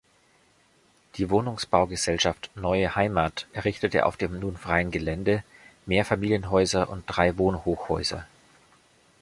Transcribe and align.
Die 1.17 1.29
Wohnungsbaugesellschaft 1.29 2.49
"Neue 2.55 2.95
Heimat" 2.95 3.45
errichtete 3.53 4.07
auf 4.07 4.17
dem 4.17 4.39
nun 4.39 4.57
freien 4.57 4.89
Gelände 4.89 5.43
Mehrfamilienhäuser 5.85 6.89
und 6.89 7.03
drei 7.05 7.37
Wohnhochhäuser. 7.37 8.25